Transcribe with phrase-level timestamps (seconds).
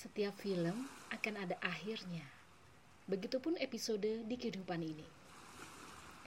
[0.00, 2.24] Setiap film akan ada akhirnya.
[3.04, 5.04] Begitupun episode di kehidupan ini.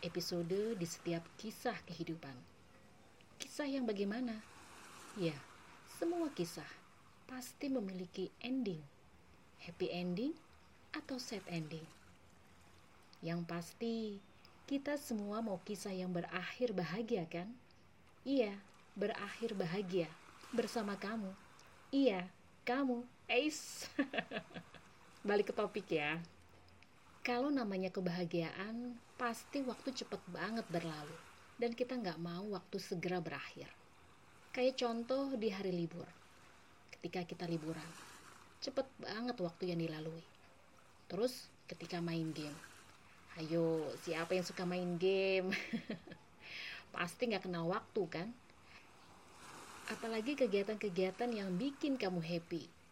[0.05, 2.38] Episode di setiap kisah kehidupan.
[3.41, 4.38] Kisah yang bagaimana?
[5.17, 5.33] Ya,
[5.97, 6.70] semua kisah
[7.26, 8.78] pasti memiliki ending.
[9.65, 10.37] Happy ending
[10.94, 11.90] atau sad ending.
[13.26, 14.21] Yang pasti,
[14.69, 17.49] kita semua mau kisah yang berakhir bahagia kan?
[18.21, 18.53] Iya,
[18.94, 20.13] berakhir bahagia
[20.53, 21.34] bersama kamu.
[21.90, 22.30] Iya,
[22.70, 23.12] kamu.
[23.32, 23.88] Ace.
[25.27, 26.20] Balik ke topik ya.
[27.23, 31.16] Kalau namanya kebahagiaan, pasti waktu cepet banget berlalu.
[31.55, 33.72] Dan kita nggak mau waktu segera berakhir.
[34.52, 36.04] Kayak contoh di hari libur.
[36.91, 37.88] Ketika kita liburan.
[38.59, 40.24] Cepet banget waktu yang dilalui.
[41.08, 42.60] Terus ketika main game.
[43.40, 45.55] Ayo, siapa yang suka main game?
[46.96, 48.27] Pasti nggak kenal waktu kan?
[49.88, 52.83] Apalagi kegiatan-kegiatan yang bikin kamu happy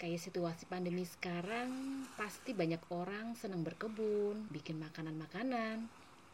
[0.00, 1.68] Kayak situasi pandemi sekarang,
[2.16, 5.84] pasti banyak orang senang berkebun, bikin makanan-makanan,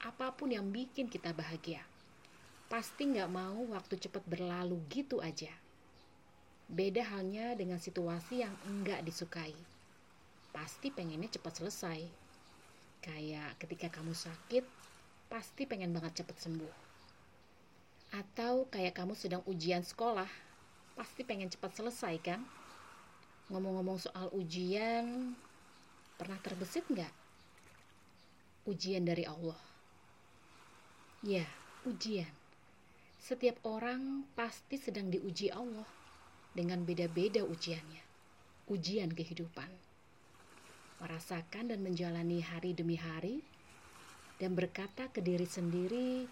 [0.07, 1.83] apa pun yang bikin kita bahagia.
[2.71, 5.51] Pasti nggak mau waktu cepat berlalu gitu aja.
[6.71, 9.55] Beda halnya dengan situasi yang enggak disukai.
[10.55, 12.07] Pasti pengennya cepat selesai.
[13.03, 14.63] Kayak ketika kamu sakit,
[15.27, 16.75] pasti pengen banget cepat sembuh.
[18.15, 20.31] Atau kayak kamu sedang ujian sekolah,
[20.95, 22.47] pasti pengen cepat selesai kan?
[23.47, 25.39] Ngomong-ngomong soal ujian,
[26.19, 27.15] pernah terbesit nggak?
[28.67, 29.59] Ujian dari Allah.
[31.23, 31.47] Ya,
[31.87, 32.31] ujian.
[33.23, 35.87] Setiap orang pasti sedang diuji Allah
[36.59, 38.03] dengan beda-beda ujiannya.
[38.67, 39.71] Ujian kehidupan.
[40.99, 43.47] Merasakan dan menjalani hari demi hari
[44.43, 46.27] dan berkata ke diri sendiri,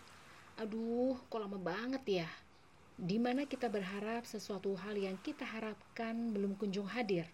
[0.58, 2.28] aduh kok lama banget ya
[2.94, 7.26] di mana kita berharap sesuatu hal yang kita harapkan belum kunjung hadir.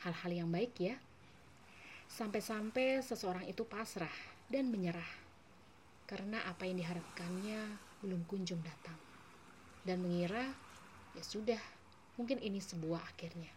[0.00, 0.96] Hal-hal yang baik ya.
[2.08, 4.12] Sampai-sampai seseorang itu pasrah
[4.48, 5.12] dan menyerah.
[6.08, 7.60] Karena apa yang diharapkannya
[8.00, 8.96] belum kunjung datang.
[9.84, 10.48] Dan mengira,
[11.12, 11.60] ya sudah,
[12.16, 13.52] mungkin ini sebuah akhirnya.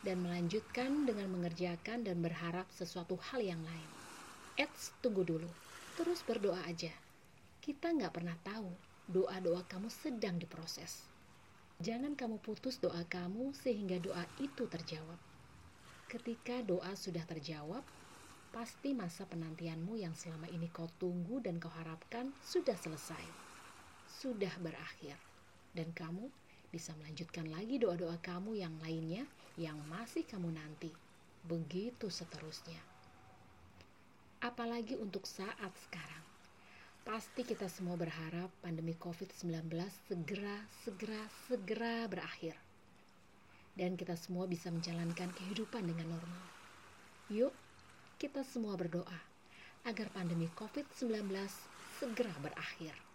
[0.00, 3.90] Dan melanjutkan dengan mengerjakan dan berharap sesuatu hal yang lain.
[4.56, 5.48] Eits, tunggu dulu.
[6.00, 6.92] Terus berdoa aja.
[7.60, 11.10] Kita nggak pernah tahu doa-doa kamu sedang diproses.
[11.82, 15.18] Jangan kamu putus doa kamu sehingga doa itu terjawab.
[16.06, 17.82] Ketika doa sudah terjawab,
[18.54, 23.24] pasti masa penantianmu yang selama ini kau tunggu dan kau harapkan sudah selesai.
[24.06, 25.18] Sudah berakhir.
[25.74, 26.30] Dan kamu
[26.70, 29.26] bisa melanjutkan lagi doa-doa kamu yang lainnya
[29.58, 30.94] yang masih kamu nanti.
[31.50, 32.78] Begitu seterusnya.
[34.38, 36.29] Apalagi untuk saat sekarang
[37.00, 39.72] Pasti kita semua berharap pandemi COVID-19
[40.04, 42.52] segera, segera, segera berakhir.
[43.72, 46.44] Dan kita semua bisa menjalankan kehidupan dengan normal.
[47.32, 47.56] Yuk,
[48.20, 49.16] kita semua berdoa
[49.88, 51.24] agar pandemi COVID-19
[51.96, 53.09] segera berakhir.